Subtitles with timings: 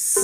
[0.00, 0.16] So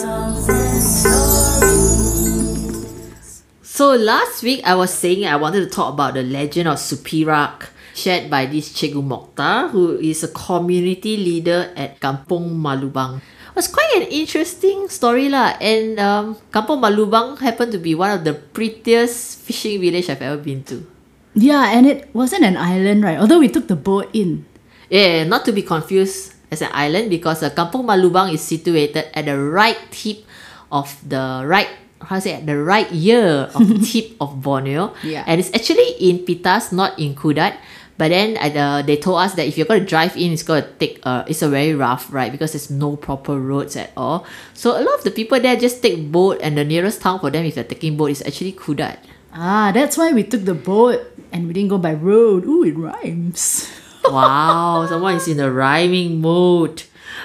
[3.92, 8.32] last week I was saying I wanted to talk about the legend of Supirak shared
[8.32, 13.20] by this Cikgu Mokhtar who is a community leader at Kampung Malubang.
[13.20, 18.16] It was quite an interesting story lah and um, Kampung Malubang happened to be one
[18.16, 20.88] of the prettiest fishing village I've ever been to.
[21.36, 23.20] Yeah, and it wasn't an island, right?
[23.20, 24.48] Although we took the boat in.
[24.88, 29.28] Yeah, not to be confused as an island because uh, Kampung Malubang is situated at
[29.28, 30.24] the right tip
[30.72, 31.68] of the right
[32.00, 34.94] how to say the right ear of the tip of Borneo.
[35.04, 35.24] Yeah.
[35.26, 37.56] And it's actually in Pitas, not in Kudat.
[37.96, 40.64] But then uh, they told us that if you're going to drive in, it's going
[40.64, 44.26] to take uh, it's a very rough ride because there's no proper roads at all.
[44.52, 47.30] So a lot of the people there just take boat, and the nearest town for
[47.30, 49.00] them if they're taking boat is actually Kudat.
[49.32, 51.00] Ah, that's why we took the boat
[51.32, 52.44] and we didn't go by road.
[52.44, 53.68] Ooh, it rhymes.
[54.10, 56.82] Wow, someone is in a rhyming mood.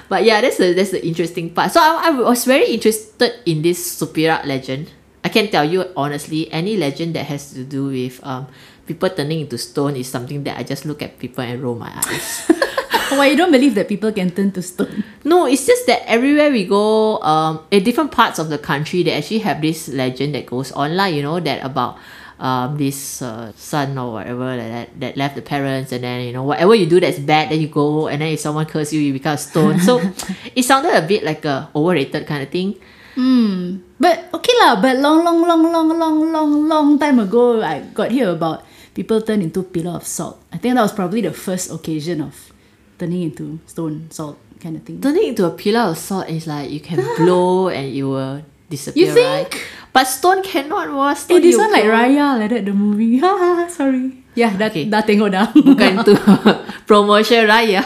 [0.10, 1.72] But yeah, that's the that's the interesting part.
[1.72, 4.92] So I, I was very interested in this Supirak legend.
[5.24, 8.48] I can tell you honestly, any legend that has to do with um
[8.86, 11.92] people turning into stone is something that I just look at people and roll my
[12.08, 12.52] eyes.
[13.12, 15.04] Why you don't believe that people can turn to stone?
[15.24, 19.12] no, it's just that everywhere we go, um, in different parts of the country, they
[19.12, 21.16] actually have this legend that goes online.
[21.16, 22.00] You know that about
[22.42, 26.42] um, this uh, son or whatever that, that left the parents and then you know
[26.44, 29.14] whatever you do that's bad then you go and then if someone curses you you
[29.14, 30.02] become a stone so
[30.56, 32.76] it sounded a bit like a overrated kind of thing
[33.16, 33.84] Hmm.
[34.00, 34.80] But okay lah.
[34.80, 38.64] But long, long, long, long, long, long, long time ago, I got hear about
[38.96, 40.40] people turn into pillar of salt.
[40.52, 42.34] I think that was probably the first occasion of
[42.98, 45.02] turning into stone salt kind of thing.
[45.02, 49.12] turning into a pillar of salt is like you can blow and it will disappear
[49.12, 49.68] You right think?
[49.92, 51.84] but stone cannot was Eh, stone this you one like.
[51.84, 53.20] Raya like that the movie.
[53.20, 54.24] Haha, sorry.
[54.32, 54.88] Yeah, dah, Okay.
[54.88, 55.52] dah tengok dah.
[55.52, 56.16] bukan tu
[56.90, 57.84] promotion raya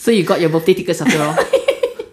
[0.00, 1.36] so you got your birthday tickets after all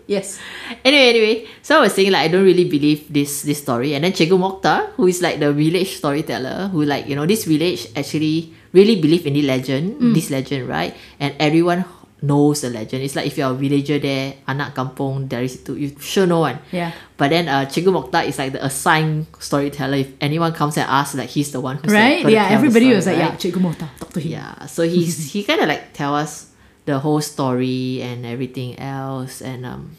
[0.08, 0.44] yes.
[0.83, 4.03] anyway anyway so I was saying like I don't really believe this this story and
[4.03, 7.88] then Cikgu Mokhtar who is like the village storyteller who like you know this village
[7.95, 11.88] actually really believe in the legend this legend right and everyone
[12.23, 15.92] knows the legend it's like if you're a villager there anak kampung dari situ you
[16.00, 16.95] sure know one Yeah.
[17.20, 21.20] but then uh, Cikgu Mokhtar is like the assigned storyteller if anyone comes and asks
[21.20, 22.23] like he's the one who's Right?
[22.23, 23.36] like, Yeah, everybody story, was like, right?
[23.36, 24.39] yeah, Cikgu talk to him.
[24.39, 26.48] Yeah, so he's he kind of like tell us
[26.88, 29.95] the whole story and everything else, and um,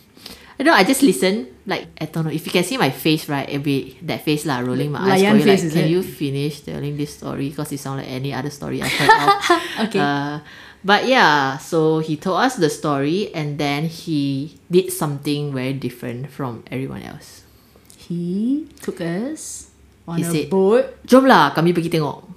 [0.57, 0.81] I don't know.
[0.81, 1.49] I just listen.
[1.65, 3.49] Like I don't know if you can see my face, right?
[3.49, 5.21] It'll be that face lah, rolling my eyes.
[5.25, 5.93] Going like, face, is can it?
[5.93, 7.49] you finish telling this story?
[7.53, 9.89] Because it sounds like any other story I've heard of.
[9.89, 10.01] Okay.
[10.01, 10.45] Uh,
[10.85, 16.29] but yeah, so he told us the story, and then he did something very different
[16.31, 17.43] from everyone else.
[17.97, 19.73] He took us
[20.05, 20.85] on He a said- boat.
[21.09, 22.29] Jom lah, kami pergi tengok.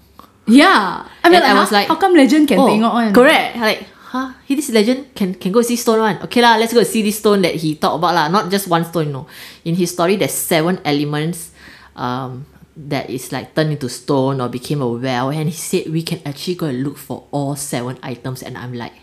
[0.47, 1.03] Yeah.
[1.03, 3.12] I And mean, like, I was like, how come legend can oh, tengok one?
[3.12, 3.59] Correct.
[3.59, 3.84] Like,
[4.16, 4.31] huh?
[4.47, 6.24] He this legend can can go see stone one.
[6.24, 8.31] Okay lah, let's go see this stone that he talked about lah.
[8.31, 9.28] Not just one stone, no.
[9.68, 11.52] In his story, there's seven elements,
[12.00, 12.47] um,
[12.78, 16.22] that is like turned into stone or became a well, and he said we can
[16.26, 18.94] actually go and look for all seven items, and I'm like.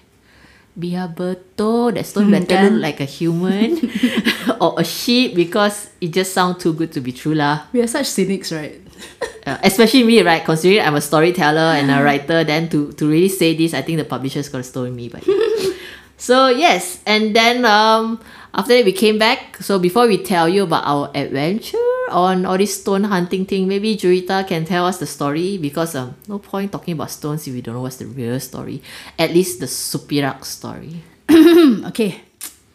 [0.75, 3.79] Biar betul that stone better look like a human
[4.61, 7.71] or a sheep because it just sounds too good to be true lah.
[7.71, 8.83] We are such cynics, right?
[9.45, 10.43] Uh, especially me, right?
[10.43, 13.99] Considering I'm a storyteller and a writer, then to, to really say this, I think
[13.99, 15.11] the publisher's gonna stone me.
[15.11, 15.23] But
[16.17, 18.25] so yes, and then um,
[18.55, 19.61] after that we came back.
[19.61, 23.97] So before we tell you about our adventure on all this stone hunting thing, maybe
[23.97, 27.61] Juwita can tell us the story because um, no point talking about stones if we
[27.61, 28.83] don't know what's the real story.
[29.19, 31.03] At least the Supirak story.
[31.85, 32.21] Okay,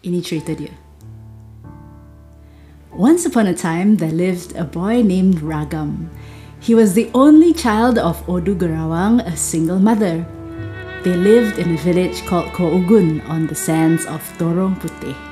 [0.03, 0.73] initiated dia.
[2.91, 6.09] Once upon a time, there lived a boy named Ragam.
[6.59, 10.25] He was the only child of Odu Garawang, a single mother.
[11.03, 15.28] They lived in a village called Koogun on the sands of Torong Putih.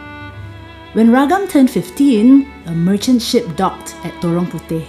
[0.94, 4.88] When Ragam turned 15, a merchant ship docked at Torong Putih.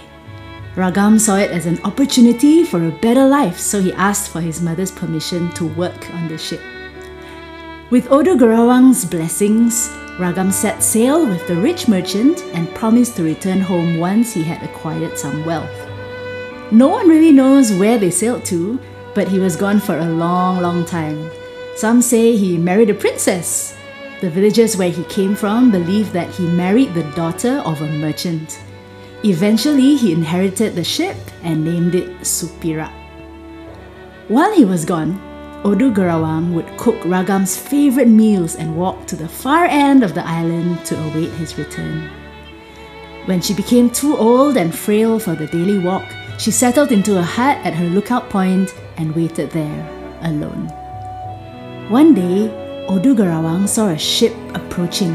[0.75, 4.61] Ragam saw it as an opportunity for a better life, so he asked for his
[4.61, 6.61] mother's permission to work on the ship.
[7.89, 13.59] With Odu Garawang's blessings, Ragam set sail with the rich merchant and promised to return
[13.59, 15.69] home once he had acquired some wealth.
[16.71, 18.79] No one really knows where they sailed to,
[19.13, 21.29] but he was gone for a long, long time.
[21.75, 23.75] Some say he married a princess.
[24.21, 28.59] The villagers where he came from believed that he married the daughter of a merchant.
[29.23, 32.91] Eventually, he inherited the ship and named it Supirak.
[34.27, 35.21] While he was gone,
[35.63, 40.25] Odu Garawang would cook Ragam's favorite meals and walk to the far end of the
[40.25, 42.09] island to await his return.
[43.25, 46.05] When she became too old and frail for the daily walk,
[46.37, 50.67] she settled into a hut at her lookout point and waited there, alone.
[51.89, 52.47] One day,
[52.89, 55.13] Odu Garawang saw a ship approaching.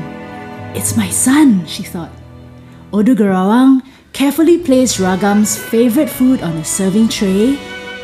[0.79, 2.13] It's my son, she thought.
[2.93, 3.83] Odu Garawang
[4.13, 7.59] carefully placed Ragam's favorite food on a serving tray,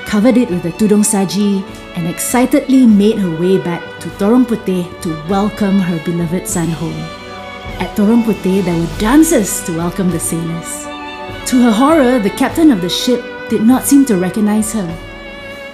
[0.07, 1.63] covered it with a tudong saji,
[1.95, 7.01] and excitedly made her way back to Torong to welcome her beloved son home.
[7.79, 10.83] At Torong there were dances to welcome the sailors.
[11.47, 14.91] To her horror, the captain of the ship did not seem to recognize her.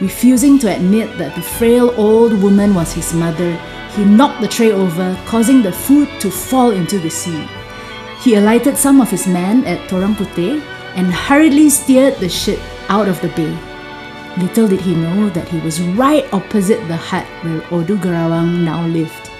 [0.02, 3.58] Refusing to admit that the frail old woman was his mother,
[3.96, 7.48] he knocked the tray over, causing the food to fall into the sea.
[8.22, 10.62] He alighted some of his men at Puteh
[10.94, 13.56] and hurriedly steered the ship out of the bay.
[14.37, 18.87] Little did he know that he was right opposite the hut where Odu Garawang now
[18.87, 19.31] lived.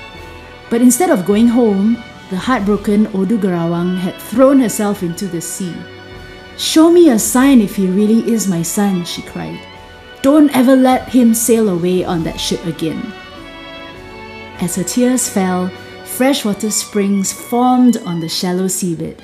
[0.71, 5.77] But instead of going home, the heartbroken Odu Garawang had thrown herself into the sea.
[6.57, 9.61] Show me a sign if he really is my son, she cried.
[10.23, 13.13] Don't ever let him sail away on that ship again.
[14.59, 15.69] As her tears fell,
[16.05, 19.21] freshwater springs formed on the shallow seabed.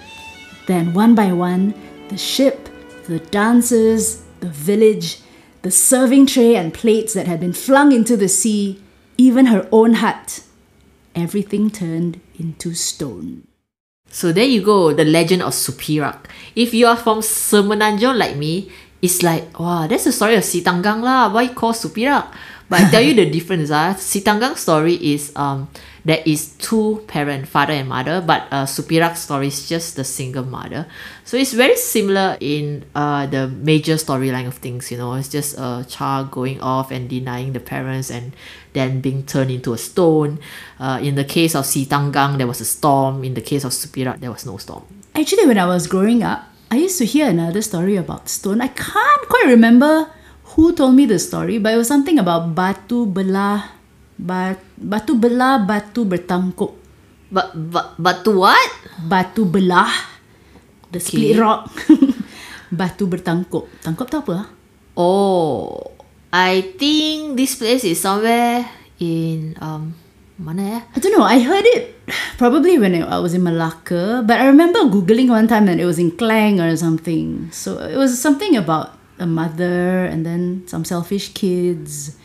[0.67, 1.75] Then, one by one,
[2.09, 2.69] the ship,
[3.07, 5.19] the dancers, the village,
[5.63, 8.83] the serving tray and plates that had been flung into the sea,
[9.17, 10.45] even her own hut,
[11.15, 13.47] everything turned into stone.
[14.11, 16.27] So there you go, the legend of Supirak.
[16.55, 18.71] If you are from Semenanjung like me,
[19.01, 21.33] it's like, wow, that's the story of Sitanggang lah.
[21.33, 22.29] Why call Supirak?
[22.73, 23.69] But I tell you the difference.
[23.69, 25.69] Ah, Sitanggang story is um
[26.09, 30.43] there is two parent, father and mother, but uh, Supirak story is just the single
[30.43, 30.89] mother.
[31.23, 35.13] So it's very similar in uh, the major storyline of things, you know.
[35.21, 38.33] It's just a child going off and denying the parents and
[38.73, 40.41] then being turned into a stone.
[40.81, 43.23] Uh, in the case of Sitanggang, there was a storm.
[43.23, 44.83] In the case of Supirak, there was no storm.
[45.15, 48.65] Actually, when I was growing up, I used to hear another story about stone.
[48.65, 50.09] I can't quite remember
[50.55, 53.73] who told me the story, but it was something about batu belah,
[54.19, 56.73] bat, batu belah, batu bertangkup.
[57.33, 58.71] But, but, but to what?
[59.09, 59.93] Batu belah,
[60.93, 61.73] the split rock.
[62.73, 63.69] batu bertangkup.
[63.81, 64.33] Tangkup tu apa?
[64.45, 64.47] ah?
[64.93, 65.93] Oh,
[66.33, 68.69] I think this place is somewhere
[69.01, 69.97] in um
[70.37, 70.81] mana ya?
[70.93, 71.25] I don't know.
[71.25, 71.97] I heard it
[72.37, 76.01] probably when I was in Malacca, but I remember googling one time that it was
[76.01, 77.49] in Klang or something.
[77.53, 82.17] So it was something about a mother and then some selfish kids.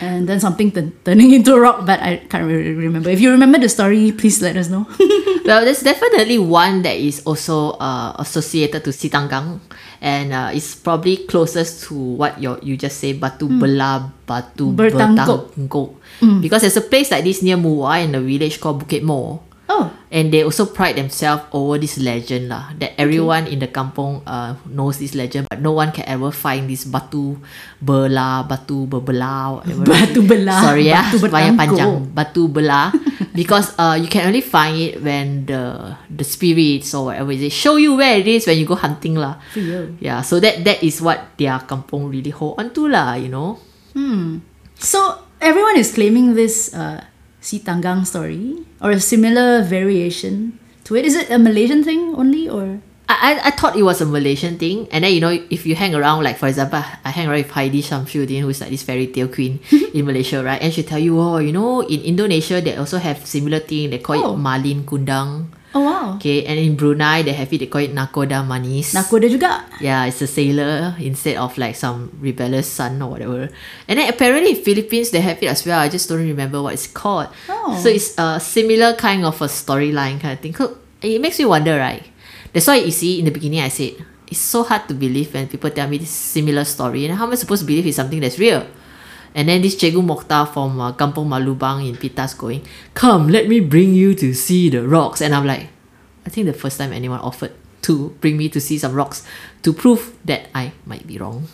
[0.00, 3.10] And then something t- turning into a rock, but I can't really remember.
[3.10, 4.86] If you remember the story, please let us know.
[5.44, 9.60] Well, there's definitely one that is also uh, associated to Sitanggang,
[10.00, 15.52] and uh, it's probably closest to what you you just say Batu Belah, Batu Bertangkup.
[15.52, 16.00] Bertangkup.
[16.40, 19.44] Because there's a place like this near Muar in a village called Bukit Mo.
[19.68, 22.70] Oh, And they also pride themselves over this legend lah.
[22.78, 26.70] That everyone in the kampung uh, knows this legend, but no one can ever find
[26.70, 27.34] this batu
[27.82, 29.82] belah, batu whatever.
[29.82, 31.90] Batu belah, Sorry ya, batu banyak panjang.
[32.14, 32.94] Batu belah.
[33.34, 37.50] because uh, you can only find it when the the spirits or whatever is it
[37.50, 39.42] show you where it is when you go hunting lah.
[39.98, 43.58] Yeah, so that that is what their kampung really hold on to lah, you know.
[43.98, 44.46] Hmm.
[44.78, 47.02] So everyone is claiming this uh,
[47.44, 50.56] Si Tanggang story or a similar variation
[50.88, 51.04] to it.
[51.04, 52.80] Is it a Malaysian thing only or?
[53.04, 55.76] I, I, I thought it was a Malaysian thing, and then you know if you
[55.76, 59.12] hang around like for example I hang around with Heidi Shamsuddin who's like this fairy
[59.12, 59.60] tale queen
[59.92, 63.20] in Malaysia right and she tell you oh you know in Indonesia they also have
[63.28, 64.32] similar thing they call Oh.
[64.32, 66.14] it Malin Kundang Oh wow.
[66.16, 68.94] okay and in Brunei they have it they call it Nakoda Manis.
[68.94, 69.66] Nakoda juga.
[69.80, 73.50] yeah it's a sailor instead of like some rebellious son or whatever.
[73.88, 75.80] And then apparently in Philippines they have it as well.
[75.80, 77.28] I just don't remember what it's called.
[77.48, 77.74] Oh.
[77.82, 80.54] so it's a similar kind of a storyline kind of thing.
[81.02, 82.06] It makes me wonder right?
[82.52, 83.98] That's why you see in the beginning I said
[84.30, 87.04] it's so hard to believe when people tell me this similar story.
[87.06, 88.64] And how am I supposed to believe it's something that's real
[89.34, 92.62] and then this Cikgu Mokhtar from uh, Kampung Malubang in Pitas going,
[92.94, 95.20] Come, let me bring you to see the rocks.
[95.20, 95.68] And I'm like,
[96.24, 99.26] I think the first time anyone offered to bring me to see some rocks
[99.62, 101.48] to prove that I might be wrong.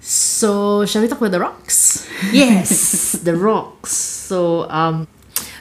[0.00, 2.08] So shall we talk about the rocks?
[2.32, 3.92] Yes, the rocks.
[3.92, 5.08] So um,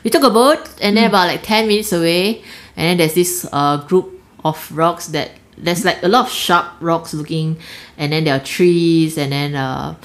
[0.04, 2.44] we took a boat, and then about like ten minutes away,
[2.76, 6.66] and then there's this uh group of rocks that there's like a lot of sharp
[6.82, 7.58] rocks looking,
[7.98, 9.96] and then there are trees, and then uh,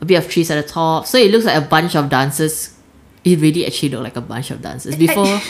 [0.00, 1.06] a bit of trees at the top.
[1.06, 2.74] So it looks like a bunch of dancers.
[3.22, 5.40] It really actually looked like a bunch of dancers before.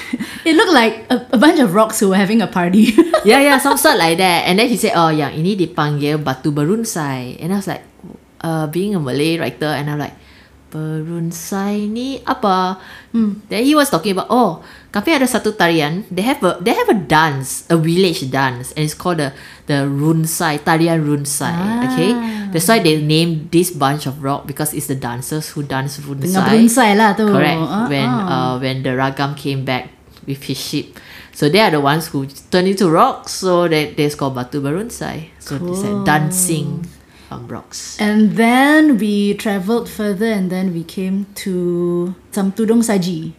[0.44, 2.90] It looked like a, a bunch of rocks who were having a party.
[3.24, 4.46] yeah, yeah, some sort like that.
[4.46, 7.38] And then he said, oh, yang ini dipanggil batu berunsai.
[7.38, 7.82] And I was like,
[8.40, 10.14] uh, being a Malay writer, and I'm like,
[10.70, 12.78] berunsai ni apa?
[13.50, 14.62] Then he was talking about, oh,
[14.94, 16.06] kami ada satu tarian.
[16.08, 19.34] They have a they have a dance, a village dance, and it's called the
[19.66, 21.52] the runsai, tarian runsai.
[21.90, 22.10] Okay,
[22.54, 26.46] that's why they named this bunch of rock because it's the dancers who dance runsai.
[26.46, 27.26] Berunsai lah tu.
[27.26, 27.60] Correct.
[27.60, 28.30] Ah, when ah.
[28.30, 29.90] uh when the ragam came back
[30.24, 30.94] with his ship.
[31.34, 33.42] So they are the ones who turn into rocks.
[33.42, 35.34] So that that's called Batu Barunsai.
[35.42, 36.86] So it's like dancing
[37.30, 37.96] um, rocks.
[38.00, 43.32] And then we traveled further and then we came to some Tudong Saji.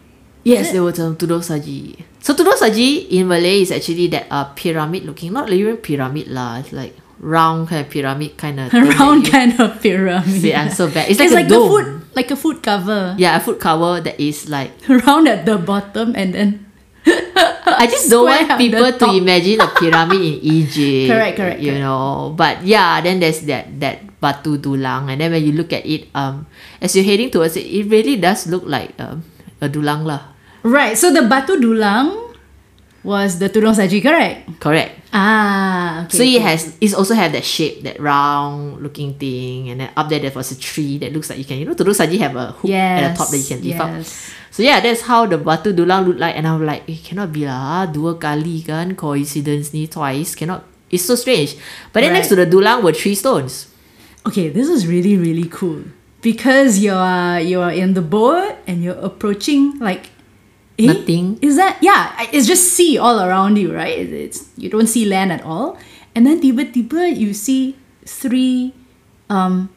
[0.44, 2.02] Yes, there was um, Tudong Saji.
[2.20, 6.58] So Tudong Saji in Malay is actually that uh, pyramid looking, not even pyramid lah.
[6.58, 10.40] It's like round kind of pyramid kind of Round kind of pyramid.
[10.42, 11.06] See, I'm so bad.
[11.10, 11.70] It's like It's a like the dome.
[11.70, 13.14] food like a food cover.
[13.18, 16.66] Yeah, a food cover that is like Round at the bottom and then
[17.82, 21.10] I just don't want people to imagine a pyramid in Egypt.
[21.10, 21.82] Correct, correct, You correct.
[21.82, 25.82] know, but yeah, then there's that that Batu Dulang, and then when you look at
[25.82, 26.46] it, um,
[26.78, 29.26] as you're heading towards it, it really does look like um,
[29.58, 30.30] a dulang lah.
[30.62, 30.94] Right.
[30.94, 32.31] So the Batu Dulang
[33.02, 34.46] was the Tudong Saji, correct?
[34.62, 34.98] Correct.
[35.12, 36.16] Ah, okay.
[36.16, 40.08] so it has it also have that shape, that round looking thing, and then up
[40.08, 42.34] there there was a tree that looks like you can you know Tudong Saji have
[42.36, 43.92] a hook at the top that you can lift up.
[44.52, 47.44] So yeah, that's how the Batu Dulang look like, and I'm like, it cannot be
[47.44, 50.64] lah, dua kali kan coincidence ni twice cannot.
[50.92, 51.56] It's so strange.
[51.92, 53.72] But then next to the Dulang were three stones.
[54.28, 55.82] Okay, this is really really cool
[56.22, 60.11] because you're you're in the boat and you're approaching like
[60.78, 61.38] eh, Nothing.
[61.42, 62.12] Is that yeah?
[62.32, 63.98] It's just sea all around you, right?
[63.98, 65.78] It's, you don't see land at all,
[66.14, 68.74] and then tiba-tiba you see three
[69.30, 69.70] um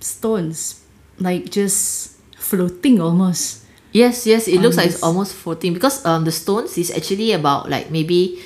[0.00, 0.84] stones
[1.18, 3.64] like just floating almost.
[3.94, 7.70] Yes, yes, it looks like it's almost floating because um the stones is actually about
[7.70, 8.42] like maybe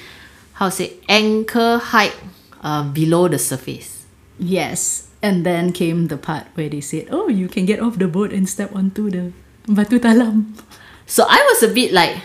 [0.61, 2.12] how to say anchor height
[2.61, 4.05] um below the surface.
[4.38, 8.07] Yes, and then came the part where they said, "Oh, you can get off the
[8.07, 9.33] boat and step onto the
[9.67, 10.52] batu talam."
[11.09, 12.21] So I was a bit like,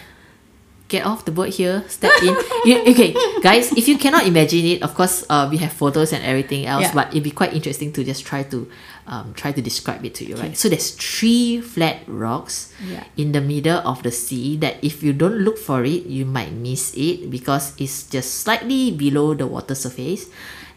[0.89, 2.35] get off the boat here, step in.
[2.67, 6.21] you, okay, guys, if you cannot imagine it, of course, uh, we have photos and
[6.23, 6.93] everything else, Yeah.
[6.93, 8.69] but it'd be quite interesting to just try to
[9.07, 10.55] um, try to describe it to you, right?
[10.55, 13.03] So there's three flat rocks Yeah.
[13.17, 16.53] in the middle of the sea that if you don't look for it, you might
[16.53, 20.27] miss it because it's just slightly below the water surface.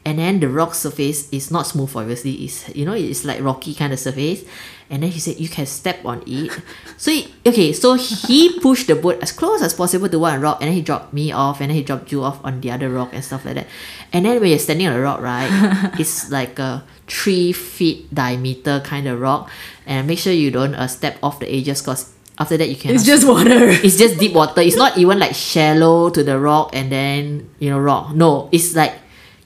[0.07, 2.47] And then the rock surface is not smooth, obviously.
[2.47, 4.47] It's you know it's like rocky kind of surface.
[4.89, 6.55] And then he said you can step on it.
[6.97, 10.63] So he, okay, so he pushed the boat as close as possible to one rock,
[10.63, 12.89] and then he dropped me off, and then he dropped you off on the other
[12.89, 13.67] rock and stuff like that.
[14.15, 15.51] And then when you're standing on a rock, right,
[16.01, 19.51] it's like a three feet diameter kind of rock,
[19.85, 22.95] and make sure you don't uh, step off the edges, cause after that you can.
[22.95, 23.69] It's just water.
[23.85, 24.63] it's just deep water.
[24.63, 28.15] It's not even like shallow to the rock and then you know rock.
[28.15, 28.95] No, it's like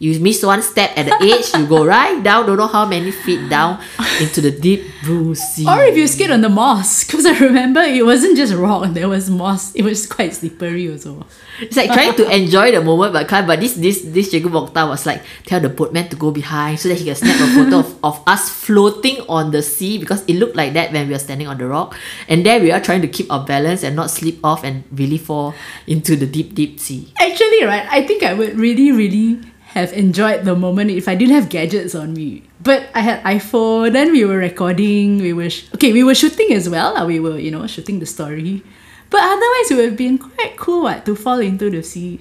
[0.00, 3.11] you miss one step at the edge, you go right down, don't know how many
[3.12, 3.78] feet down
[4.19, 5.66] into the deep blue sea.
[5.69, 9.11] Or if you skate on the moss, because I remember it wasn't just rock, there
[9.11, 9.75] was moss.
[9.75, 11.26] It was quite slippery also.
[11.61, 13.47] It's like trying to enjoy the moment but can't.
[13.47, 16.88] But this this this Cikgu Mokhtar was like tell the boatman to go behind so
[16.88, 20.40] that he can snap a photo of, of us floating on the sea because it
[20.40, 21.95] looked like that when we were standing on the rock.
[22.26, 25.19] And there we are trying to keep our balance and not slip off and really
[25.19, 25.52] fall
[25.87, 27.12] into the deep deep sea.
[27.21, 29.40] Actually, right, I think I would really, really
[29.75, 32.43] have enjoyed the moment if I didn't have gadgets on me.
[32.62, 36.53] But I had iPhone, then we were recording, we were, sh- okay, we were shooting
[36.53, 36.97] as well.
[36.97, 38.62] uh, We were, you know, shooting the story.
[39.09, 42.21] But otherwise, it would have been quite cool, what, to fall into the sea.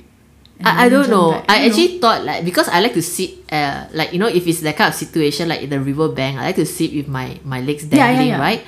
[0.64, 1.32] I, I don't know.
[1.32, 1.66] back, I know?
[1.72, 4.76] actually thought like because I like to sit uh like you know if it's that
[4.76, 7.62] kind of situation like in the river bank, I like to sit with my my
[7.64, 8.40] legs Yeah, yeah, dangling, yeah.
[8.44, 8.62] right?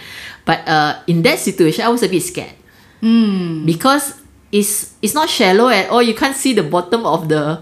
[0.48, 2.56] But uh in that situation I was a bit scared.
[3.04, 3.66] Hmm.
[3.68, 4.22] Because
[4.56, 6.00] it's it's not shallow at all.
[6.02, 7.60] You can't see the bottom of the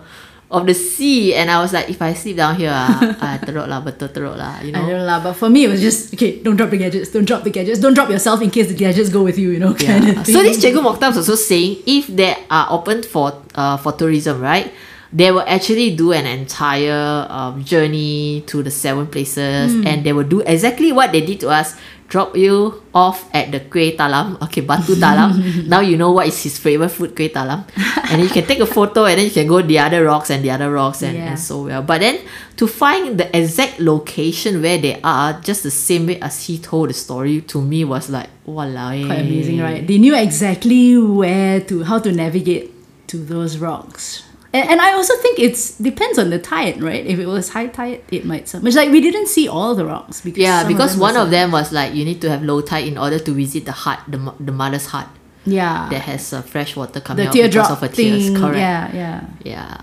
[0.51, 2.89] of the sea and I was like if I sleep down here ah,
[3.21, 5.65] ah teruk lah betul teruk lah you know I don't know, lah, but for me,
[5.65, 6.41] it was just okay.
[6.41, 7.13] Don't drop the gadgets.
[7.13, 7.77] Don't drop the gadgets.
[7.77, 9.53] Don't drop yourself in case the gadgets go with you.
[9.53, 10.17] You know, kind Yeah.
[10.17, 10.33] of thing.
[10.33, 14.41] So this Cikgu Mokhtar was also saying if they are open for uh, for tourism,
[14.41, 14.73] right?
[15.13, 20.25] They will actually do an entire um, journey to the seven places, and they will
[20.25, 21.73] do exactly what they did to us.
[22.09, 25.67] Drop you off at the Kueh Talam, okay, Batu Talam.
[25.67, 27.65] now you know what is his favorite food, Kueh Talam,
[28.11, 30.43] and you can take a photo, and then you can go the other rocks and
[30.43, 31.29] the other rocks, and, Yeah.
[31.29, 31.83] and so well.
[31.83, 32.17] But then
[32.57, 36.89] to find the exact location where they are, just the same way as he told
[36.89, 38.89] the story to me was like, walao.
[38.99, 39.05] Eh.
[39.05, 39.85] quite amazing, right?
[39.85, 42.73] They knew exactly where to how to navigate
[43.07, 44.23] to those rocks.
[44.51, 47.05] And, and I also think it's depends on the tide, right?
[47.05, 48.73] If it was high tide, it might submerge.
[48.75, 51.71] Like we didn't see all the rocks because Yeah, because them one of them was
[51.71, 54.51] like you need to have low tide in order to visit the heart, the, the
[54.51, 55.07] mother's heart.
[55.45, 58.27] yeah that has uh, fresh water coming the out because of her tears.
[58.27, 58.35] thing.
[58.37, 58.59] Correct.
[58.59, 59.19] Yeah, yeah.
[59.45, 59.77] Yeah.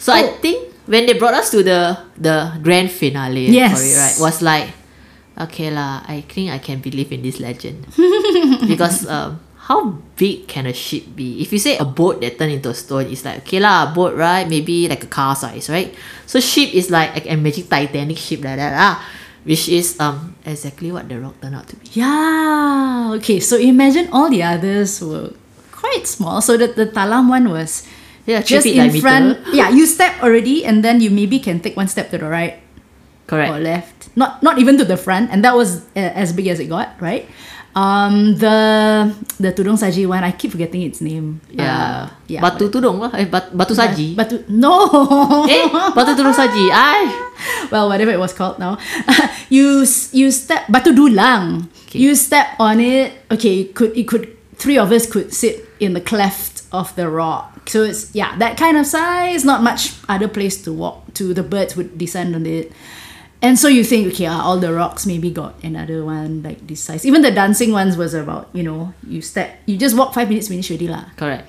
[0.00, 0.32] So I Oh.
[0.42, 0.58] think
[0.90, 3.72] when they brought us to the the grand finale Yes.
[3.76, 4.68] for it, right, was like,
[5.46, 7.86] okay lah, I think I can believe in this legend
[8.72, 11.42] because um, how big can a ship be?
[11.42, 13.94] If you say a boat that turned into a stone, it's like okay lah, a
[13.94, 15.90] boat right, maybe like a car size, right?
[16.26, 18.94] So ship is like can imagine Titanic ship like that ah,
[19.42, 21.86] which is um exactly what the rock turned out to be.
[21.98, 23.18] Yeah.
[23.18, 25.34] Okay, so imagine all the others were
[25.74, 26.38] quite small.
[26.40, 27.86] So the, the Talam one was
[28.26, 29.02] Yeah, just in diameter.
[29.06, 29.26] front.
[29.54, 32.58] Yeah, you step already, and then you maybe can take one step to the right
[33.30, 33.54] Correct.
[33.54, 33.95] or left.
[34.16, 36.96] Not not even to the front, and that was uh, as big as it got,
[37.00, 37.28] right?
[37.76, 41.44] Um, the the Tudong Saji one, I keep forgetting its name.
[41.52, 41.68] Yeah.
[41.68, 42.40] Uh, yeah.
[42.40, 43.12] Batu tudung lah.
[43.12, 44.16] Eh, bat, batu saji.
[44.16, 44.88] Batu no.
[45.52, 46.72] eh, batu tudung saji.
[46.72, 47.04] Ay.
[47.70, 48.80] well, whatever it was called now.
[49.52, 49.84] you
[50.16, 51.68] you step batu dulang.
[51.84, 52.00] Okay.
[52.00, 53.12] You step on it.
[53.28, 57.12] Okay, it could it could three of us could sit in the cleft of the
[57.12, 57.68] rock.
[57.68, 59.44] So it's yeah that kind of size.
[59.44, 61.36] Not much other place to walk to.
[61.36, 62.72] The birds would descend on it.
[63.42, 66.80] And so you think, okay, ah, all the rocks maybe got another one like this
[66.80, 67.04] size.
[67.04, 70.48] Even the dancing ones was about, you know, you step, you just walk five minutes,
[70.48, 71.04] finish already lah.
[71.16, 71.48] Correct.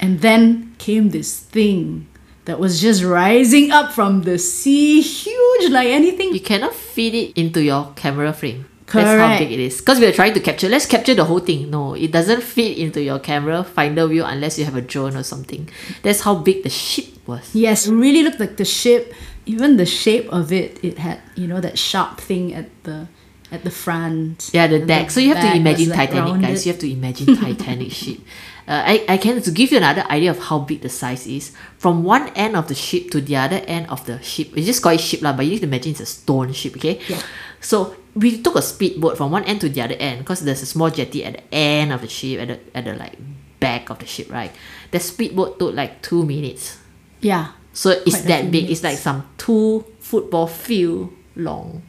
[0.00, 2.06] And then came this thing
[2.44, 6.34] that was just rising up from the sea, huge like anything.
[6.34, 8.66] You cannot fit it into your camera frame.
[8.86, 9.06] Correct.
[9.06, 9.78] That's how big it is.
[9.78, 11.70] Because we are trying to capture, let's capture the whole thing.
[11.70, 15.22] No, it doesn't fit into your camera finder view unless you have a drone or
[15.22, 15.68] something.
[16.02, 17.54] That's how big the ship was.
[17.54, 19.12] Yes, really looked like the ship.
[19.48, 23.08] Even the shape of it, it had you know that sharp thing at the
[23.50, 24.50] at the front.
[24.52, 25.10] Yeah, the deck.
[25.10, 26.66] So you have to imagine like, Titanic, guys.
[26.66, 28.20] You have to imagine Titanic ship.
[28.68, 31.56] Uh, I, I can to give you another idea of how big the size is.
[31.78, 34.82] From one end of the ship to the other end of the ship, we just
[34.82, 37.00] call it ship lah, but you need to imagine it's a stone ship, okay?
[37.08, 37.22] Yeah.
[37.62, 40.66] So we took a speedboat from one end to the other end because there's a
[40.66, 43.16] small jetty at the end of the ship, at the at the like
[43.58, 44.52] back of the ship, right?
[44.90, 46.76] The speedboat took like two minutes.
[47.20, 48.70] Yeah, So it's that big.
[48.70, 51.82] It's like some two football field long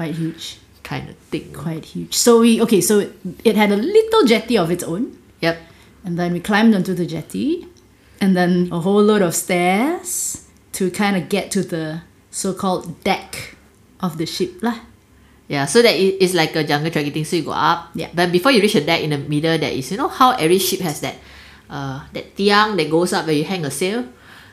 [0.00, 1.52] quite huge, kind of thing.
[1.52, 2.14] quite huge.
[2.16, 2.80] So we okay.
[2.80, 3.12] So it,
[3.44, 5.58] it had a little jetty of its own, Yep.
[6.04, 7.68] and then we climbed onto the jetty,
[8.20, 12.00] and then a whole load of stairs to kind of get to the
[12.30, 13.56] so-called deck
[14.00, 14.78] of the ship lah.
[15.50, 17.24] Yeah, so that it's like a jungle trekking thing.
[17.26, 17.90] So you go up.
[17.94, 18.08] Yeah.
[18.14, 20.58] But before you reach the deck in the middle, there is you know how every
[20.62, 21.16] ship has that,
[21.68, 24.06] uh, that tiang that goes up where you hang a sail.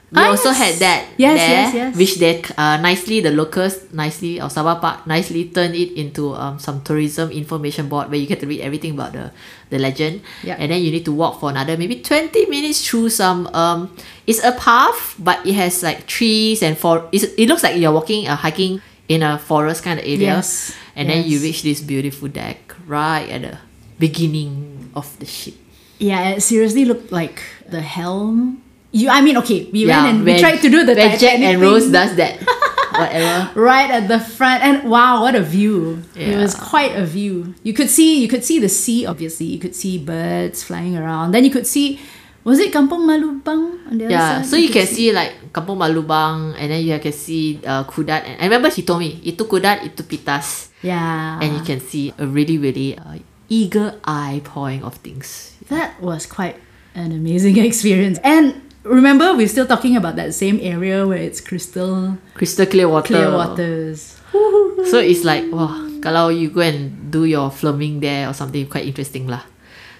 [0.07, 0.59] We Ah, also yes.
[0.63, 1.91] had that Yes, there, yes, yes.
[1.99, 6.55] which they uh, nicely the locals nicely or Sabah Park nicely turned it into um,
[6.63, 9.35] some tourism information board where you get to read everything about the
[9.67, 10.23] the legend.
[10.47, 10.55] Yeah.
[10.55, 13.91] And then you need to walk for another maybe twenty minutes through some um.
[14.23, 17.11] It's a path, but it has like trees and for.
[17.11, 18.79] It looks like you're walking uh, hiking
[19.11, 20.39] in a forest kind of area.
[20.39, 23.55] Yes, And then you reach this beautiful deck right at the
[23.99, 25.55] beginning of the ship.
[25.99, 28.63] Yeah, it seriously looked like the helm.
[28.97, 31.61] You, I mean, okay, we went and we tried to do the when Jack and
[31.61, 32.41] Rose thing does that.
[32.97, 33.53] Whatever.
[33.53, 36.01] right at the front, and wow, what a view!
[36.17, 37.53] It was quite a view.
[37.61, 39.05] You could see, you could see the sea.
[39.05, 41.29] Obviously, you could see birds flying around.
[41.29, 42.01] Then you could see,
[42.41, 44.49] was it Kampung Malubang on the other Yeah, side?
[44.49, 48.25] so you could can see like Kampung Malubang and then you can see uh, Kudat.
[48.25, 50.73] And I remember he told me, itu Kudat, itu Pitas.
[50.81, 55.53] Yeah, And you can see a really, really uh, eager eye pouring of things.
[55.69, 56.57] that was quite
[56.97, 58.17] an amazing experience.
[58.25, 63.13] And remember, we're still talking about that same area where it's crystal Crystal clear water.
[63.13, 64.15] clear waters.
[64.87, 68.85] So it's like, wah, kalau you go and do your filming there or something, quite
[68.85, 69.41] interesting lah.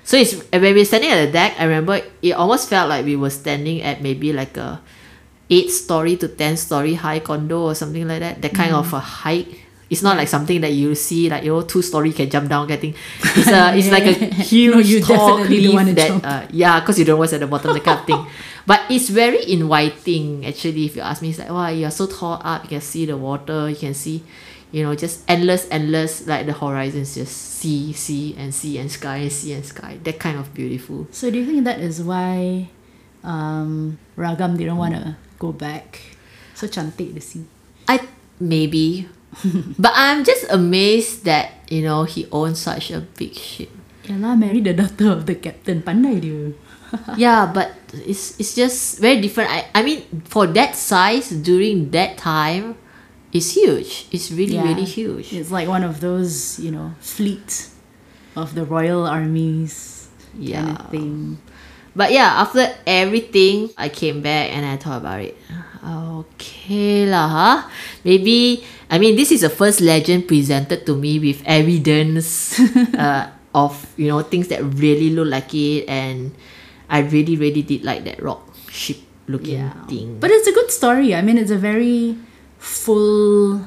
[0.08, 3.04] So it's when we were standing at the deck, I remember it almost felt like
[3.04, 4.80] we were standing at maybe like a
[5.50, 8.40] eight story to ten story high condo or something like that.
[8.40, 9.48] That kind of a height.
[9.90, 12.68] It's not like something that you see like you know two story can jump down
[12.68, 12.96] getting.
[13.36, 14.16] It's a it's like a
[14.48, 17.40] huge No, you tall definitely cliff that uh, yeah, because you don't know what's at
[17.44, 18.24] the bottom, that kind of thing.
[18.68, 20.86] But it's very inviting actually.
[20.86, 23.16] If you ask me, it's like wow, you're so tall up, you can see the
[23.16, 24.22] water, you can see,
[24.72, 29.24] you know, just endless, endless, like the horizons, just sea, sea, and sea and sky,
[29.24, 29.98] and sea and sky.
[30.04, 31.08] That kind of beautiful.
[31.12, 32.68] So do you think that is why
[33.24, 36.02] um, Ragam didn't want to go back?
[36.54, 37.46] So cantik the sea.
[37.88, 38.04] I
[38.38, 39.08] maybe,
[39.80, 43.72] but I'm just amazed that you know he owns such a big ship.
[44.08, 45.84] Yalah, marry the daughter of the captain.
[45.84, 46.56] Pandai dia.
[47.20, 47.76] yeah, but
[48.08, 49.52] it's it's just very different.
[49.52, 52.80] I I mean, for that size during that time,
[53.36, 54.08] it's huge.
[54.16, 54.64] It's really Yeah.
[54.72, 55.36] really huge.
[55.36, 57.68] It's like one of those, you know, fleet
[58.40, 60.80] of the royal armies kind Yeah.
[60.80, 61.44] of thing.
[61.92, 65.36] But yeah, after everything, I came back and I thought about it.
[66.24, 67.58] Okay lah, huh?
[68.08, 72.56] Maybe I mean this is the first legend presented to me with evidence
[72.96, 76.36] uh, of you know things that really look like it, and
[76.90, 80.20] I really really did like that rock ship looking thing.
[80.20, 81.14] But it's a good story.
[81.14, 82.18] I mean, it's a very
[82.58, 83.62] full,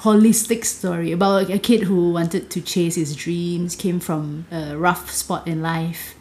[0.00, 5.10] holistic story about a kid who wanted to chase his dreams, came from a rough
[5.10, 6.14] spot in life,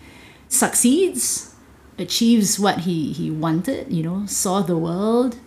[0.47, 1.55] succeeds,
[1.97, 5.37] achieves what he, he wanted, you know, saw the world,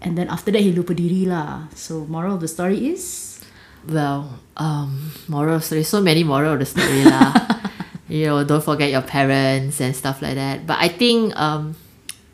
[0.00, 1.66] and then after that he lupa diri lah.
[1.74, 3.39] So moral of the story is
[3.88, 5.82] Well, um, moral of the story.
[5.84, 7.32] So many moral of the story lah.
[8.08, 10.66] you know, don't forget your parents and stuff like that.
[10.66, 11.76] But I think um,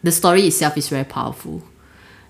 [0.02, 1.62] the story itself is very powerful,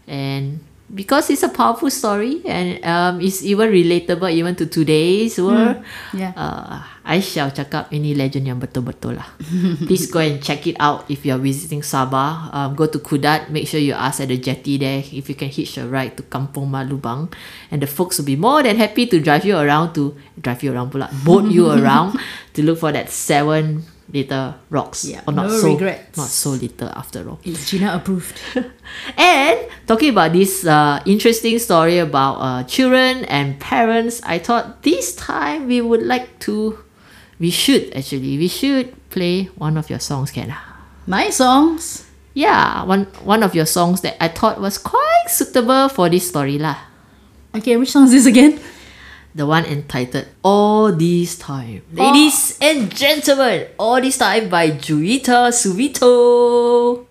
[0.06, 0.60] and
[0.92, 5.82] because it's a powerful story and um, it's even relatable even to today's world.
[6.14, 6.32] yeah.
[6.36, 9.30] Uh, I shall cakap ini legend yang betul-betul lah.
[9.86, 12.50] Please go and check it out if you're visiting Sabah.
[12.50, 13.46] Um, go to Kudat.
[13.46, 16.26] Make sure you ask at the jetty there if you can hitch a ride to
[16.26, 17.30] Kampung Malubang.
[17.70, 20.74] And the folks will be more than happy to drive you around to drive you
[20.74, 22.18] around pula, boat you around
[22.54, 25.04] to look for that seven little rocks.
[25.04, 26.16] Yeah, or not no so regrets.
[26.16, 27.40] not so little after all.
[27.44, 28.38] It's Gina approved.
[29.16, 35.14] And talking about this uh, interesting story about uh, children and parents, I thought this
[35.14, 36.78] time we would like to,
[37.38, 40.54] we should actually, we should play one of your songs, Ken.
[41.06, 42.04] My songs.
[42.34, 46.58] Yeah, one one of your songs that I thought was quite suitable for this story
[46.58, 46.76] lah.
[47.56, 48.60] Okay, which song is this again?
[49.36, 51.82] The one entitled All This Time.
[51.92, 57.05] Ladies and gentlemen, All This Time by Juwita Suwito.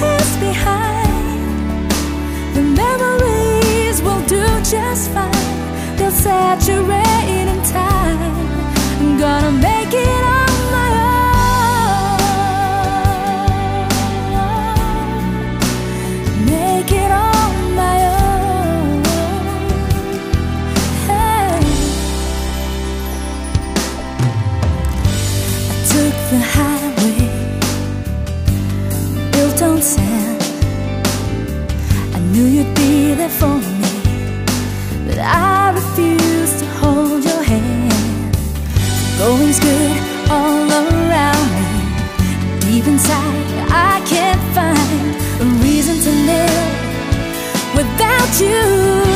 [0.00, 1.90] The behind.
[2.54, 5.96] The memories will do just fine.
[5.96, 8.48] They'll saturate in time.
[9.00, 9.59] I'm gonna
[48.10, 49.09] without you.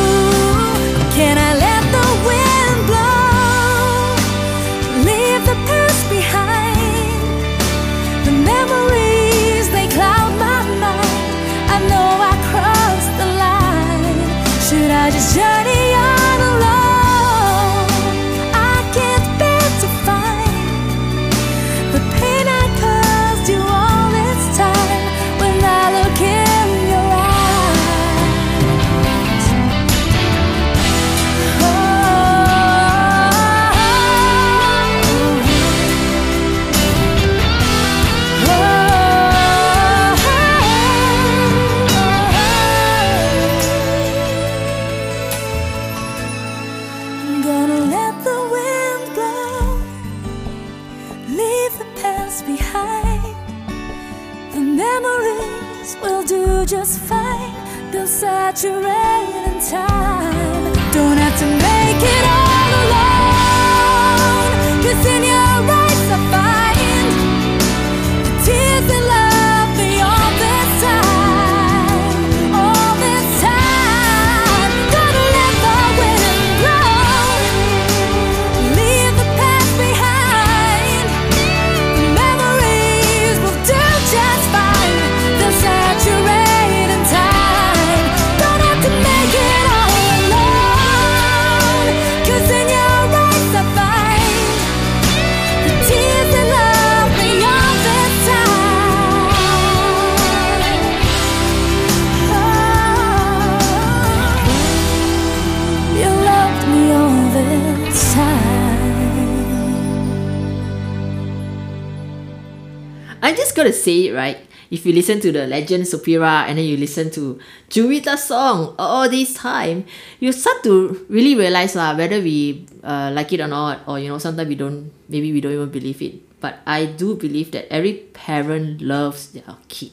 [113.85, 114.41] Say it right.
[114.73, 117.37] If you listen to the Legend Supirak and then you listen to
[117.69, 119.85] Juwita's song all this time,
[120.25, 124.09] you start to really realize lah whether we uh, like it or not, or you
[124.09, 126.17] know sometimes we don't, maybe we don't even believe it.
[126.41, 129.93] But I do believe that every parent loves their kid.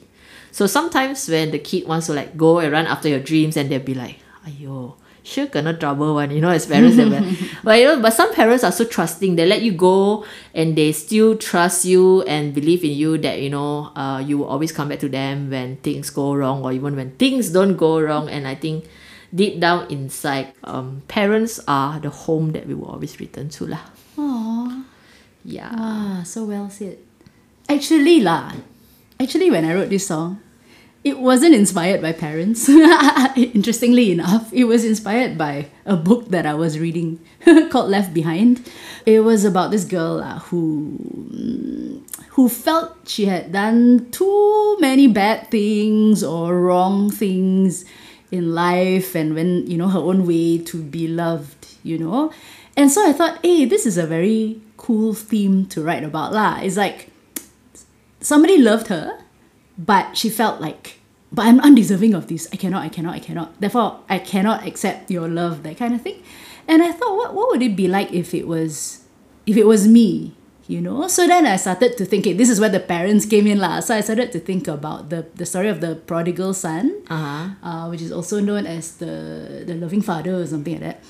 [0.55, 3.67] So sometimes when the kid wants to like go and run after your dreams, and
[3.67, 6.97] they'll be like, "Ayo, sure kena trouble one, you know, as parents.
[7.63, 9.35] but you know, but some parents are so trusting.
[9.35, 13.49] They let you go and they still trust you and believe in you that, you
[13.49, 16.95] know, uh, you will always come back to them when things go wrong or even
[16.95, 18.29] when things don't go wrong.
[18.29, 18.85] And I think
[19.33, 23.85] deep down inside, um, parents are the home that we will always return to lah.
[24.17, 24.83] Aww.
[25.43, 25.73] Yeah.
[25.73, 26.97] Ah, so well said.
[27.69, 28.53] Actually, lah.
[29.19, 30.41] Actually, when I wrote this song,
[31.03, 32.69] it wasn't inspired by parents.
[33.35, 37.19] Interestingly enough, it was inspired by a book that I was reading
[37.69, 38.61] called Left Behind.
[39.05, 40.97] It was about this girl lah, who
[41.33, 42.01] mm,
[42.37, 47.83] who felt she had done too many bad things or wrong things
[48.31, 52.31] in life and went, you know, her own way to be loved, you know.
[52.77, 56.59] And so I thought, hey, this is a very cool theme to write about lah.
[56.61, 57.09] It's like
[58.21, 59.19] somebody loved her,
[59.81, 60.99] but she felt like,
[61.31, 62.47] but I'm undeserving of this.
[62.53, 63.49] I cannot, I cannot, I cannot.
[63.59, 66.21] Therefore, I cannot accept your love, that kind of thing.
[66.67, 69.01] And I thought, what, what would it be like if it was,
[69.49, 70.35] if it was me,
[70.67, 71.07] you know?
[71.07, 73.79] So then I started to think, this is where the parents came in lah.
[73.79, 77.55] So I started to think about the, the story of the prodigal son, Uh-huh.
[77.63, 81.03] uh, which is also known as the, the loving father or something like that.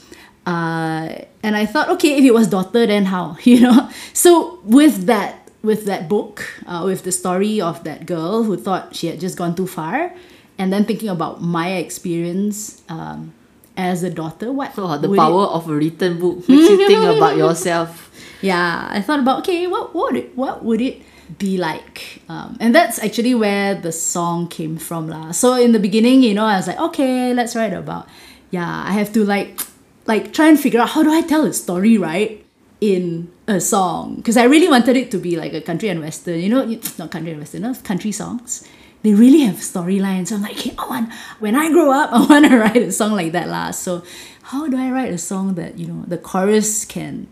[0.45, 3.37] Uh, and I thought, okay, if it was daughter, then how?
[3.43, 3.89] You know.
[4.13, 8.95] So with that, with that book, uh, with the story of that girl who thought
[8.95, 10.13] she had just gone too far,
[10.57, 13.33] and then thinking about my experience um,
[13.77, 16.77] as a daughter, what Oh, the would it- power of a written book makes you
[16.87, 18.09] think about yourself.
[18.41, 21.01] yeah, I thought about okay, what what would it, what would it
[21.37, 22.21] be like?
[22.27, 25.31] Um, and that's actually where the song came from, lah.
[25.31, 28.07] So in the beginning, you know, I was like, okay, let's write about.
[28.51, 29.61] Yeah, I have to like
[30.07, 32.40] like try and figure out how do I tell a story right
[32.81, 36.39] in a song because I really wanted it to be like a country and western.
[36.39, 38.67] You know, it's not country and western, no, country songs.
[39.03, 40.27] They really have storylines.
[40.27, 42.91] So I'm like, hey, I want when I grow up, I want to write a
[42.91, 43.71] song like that, lah.
[43.71, 44.03] So
[44.41, 47.27] how do I write a song that you know the chorus can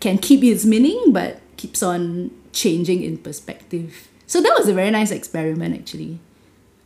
[0.00, 4.08] can keep its meaning but keeps on changing in perspective.
[4.26, 6.18] So that was a very nice experiment actually.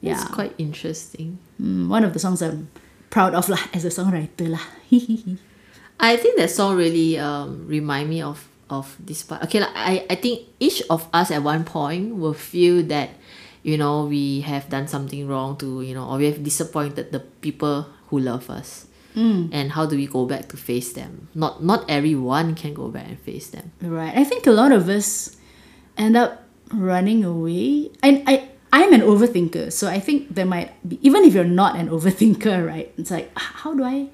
[0.01, 0.21] Yeah.
[0.21, 1.39] It's quite interesting.
[1.63, 2.69] Mm, one of the songs I'm
[3.09, 4.67] proud of lah as a songwriter lah.
[6.01, 9.43] I think that song really um, remind me of of this part.
[9.45, 13.11] Okay, like, I I think each of us at one point will feel that
[13.63, 17.21] you know we have done something wrong to you know or we have disappointed the
[17.41, 18.87] people who love us.
[19.55, 21.29] And how do we go back to face them?
[21.39, 23.71] Not not everyone can go back and face them.
[23.79, 24.11] right.
[24.11, 25.37] I think a lot of us
[25.97, 26.43] end up
[26.75, 27.95] running away.
[28.03, 31.79] And I I'm an overthinker, so I think there might be even if you're not
[31.79, 32.91] an overthinker, right?
[32.99, 34.11] It's like how do I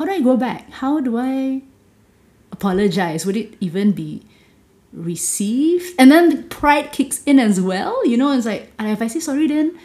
[0.00, 0.70] how do I go back?
[0.80, 1.60] How do I
[2.50, 3.26] apologize?
[3.26, 4.22] Would it even be
[4.94, 5.92] received?
[5.98, 8.00] And then pride kicks in as well.
[8.08, 9.78] You know, it's like, and if I say sorry, then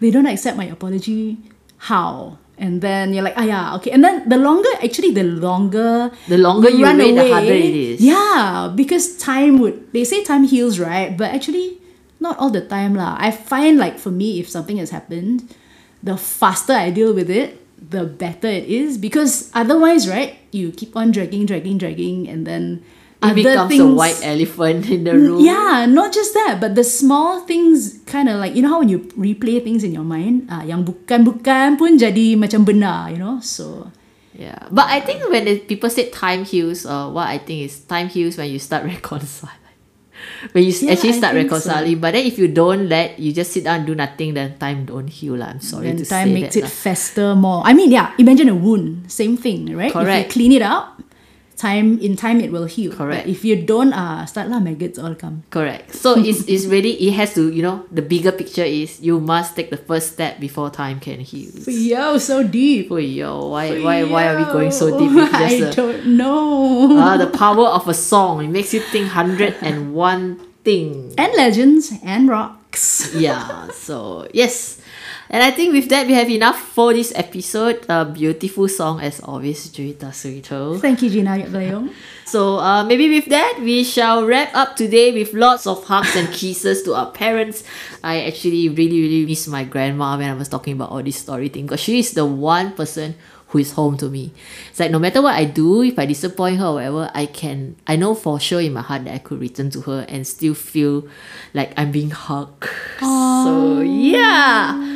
[0.00, 1.38] they don't accept my apology.
[1.78, 2.36] How?
[2.58, 3.90] And then you're like, ah, yeah, okay.
[3.90, 7.74] And then the longer, actually, the longer The longer you run wait, the harder it
[7.74, 8.00] is.
[8.02, 11.16] Yeah, because time would, they say time heals, right?
[11.16, 11.80] But actually,
[12.20, 13.16] not all the time, lah.
[13.18, 15.48] I find like for me, if something has happened,
[16.02, 18.96] the faster I deal with it, the better it is.
[18.96, 22.80] Because otherwise, right, you keep on dragging, dragging, dragging, and then
[23.24, 25.40] It other becomes things, a white elephant in the room.
[25.40, 28.92] yeah, not just that, but the small things kind of like you know how when
[28.92, 33.40] you replay things in your mind, ah, yang bukan-bukan pun jadi macam benar, you know.
[33.40, 33.88] So
[34.34, 37.80] Yeah, but I think when the people say time heals, uh, what I think is
[37.86, 39.62] time heals when you start reconciling.
[40.52, 41.56] When you Yeah, actually start think so.
[41.56, 44.56] reconciling, but then if you don't let, you just sit down and do nothing, then
[44.58, 45.34] time don't heal.
[45.36, 45.56] lah.
[45.56, 46.60] I'm sorry then to time say makes that.
[46.60, 46.70] it lah.
[46.70, 47.62] fester more.
[47.64, 49.88] I mean, yeah, imagine a wound, same thing, right?
[49.88, 50.28] If Correct.
[50.28, 50.93] you clean it out,
[51.56, 52.92] time in time it will heal.
[52.92, 53.24] Correct.
[53.24, 55.42] But if you don't, uh, start lah maggots all come.
[55.50, 55.94] Correct.
[55.94, 59.56] So it's, it's really, it has to, you know, the bigger picture is you must
[59.56, 61.50] take the first step before time can heal.
[61.66, 62.90] Yo, so deep.
[62.90, 65.10] Oh, yo, why, why, why are we going so deep?
[65.32, 66.98] I a- don't know.
[66.98, 68.44] Ah, the power of a song.
[68.44, 71.14] It makes you think 101 thing.
[71.18, 73.12] and legends and rocks.
[73.14, 74.80] yeah so yes
[75.34, 77.84] and i think with that we have enough for this episode.
[77.88, 80.80] A beautiful song as always Juwita Suwito.
[80.80, 81.90] Thank you, Gina Yap Lai Yoong.
[82.24, 86.30] so uh, maybe with that we shall wrap up today with lots of hugs and
[86.30, 87.64] kisses to our parents.
[88.02, 91.48] I actually really really miss my grandma when i was talking about all this story
[91.48, 93.16] thing because she is the one person
[93.48, 94.32] who is home to me.
[94.70, 97.74] It's like no matter what i do if i disappoint her or whatever i can
[97.86, 100.54] i know for sure in my heart that i could return to her and still
[100.54, 101.06] feel
[101.54, 102.70] like i'm being hugged.
[103.02, 104.93] So yeah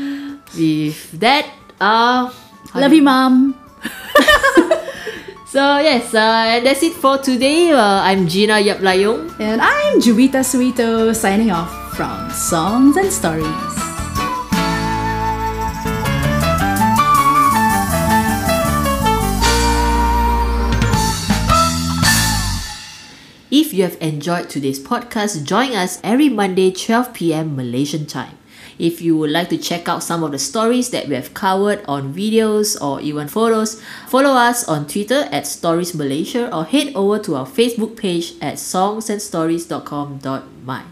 [0.57, 1.47] with that,
[1.81, 2.33] uh,
[2.75, 3.55] love you, mom.
[5.47, 7.71] so yes, uh, that's it for today.
[7.73, 9.35] Uh, I'm Gina Yap Lai Yoong.
[9.41, 13.89] And I'm Juwita Suwito signing off from Songs and Stories.
[23.51, 27.57] If you have enjoyed today's podcast, join us every Monday, 12 p.m.
[27.57, 28.38] Malaysian time.
[28.79, 31.85] If you would like to check out some of the stories that we have covered
[31.87, 37.19] on videos or even photos, follow us on Twitter at Stories Malaysia or head over
[37.21, 40.83] to our Facebook page at songsandstories.com.my.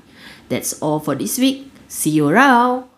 [0.48, 1.70] That's all for this week.
[1.88, 2.95] See you around.